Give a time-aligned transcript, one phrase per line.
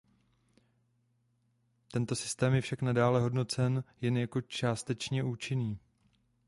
[1.91, 5.79] Tento systém je však nadále hodnocen jen jako částečně účinný.